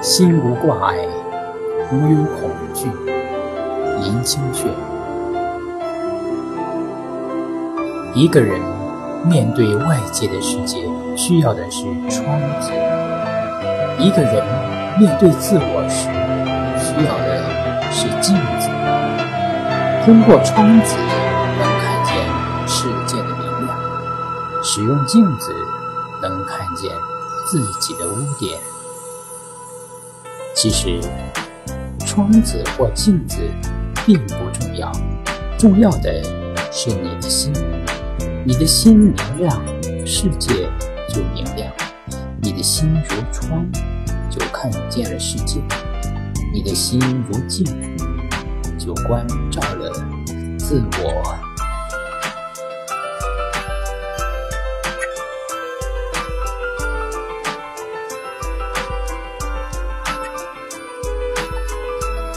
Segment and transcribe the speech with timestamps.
[0.00, 0.96] 心无挂碍，
[1.92, 2.88] 无有恐惧。
[4.00, 4.70] 林清玄。
[8.14, 8.60] 一个人
[9.24, 10.78] 面对外界的世界，
[11.16, 12.72] 需要的是窗子；
[13.98, 14.42] 一个人
[14.98, 16.08] 面对自我时，
[16.78, 17.28] 需要的
[17.92, 18.68] 是镜子。
[20.04, 20.96] 通过窗子
[24.62, 25.52] 使用镜子
[26.20, 26.90] 能看见
[27.46, 28.58] 自己的污点。
[30.54, 31.00] 其实，
[32.04, 33.38] 窗子或镜子
[34.04, 34.90] 并不重要，
[35.56, 36.22] 重要的
[36.72, 37.52] 是你的心。
[38.44, 39.62] 你的心明亮，
[40.06, 40.68] 世界
[41.08, 41.70] 就明亮；
[42.42, 43.70] 你的心如窗，
[44.30, 45.60] 就看见了世界；
[46.52, 46.98] 你的心
[47.30, 47.64] 如镜，
[48.78, 49.92] 就关照了
[50.58, 51.27] 自我。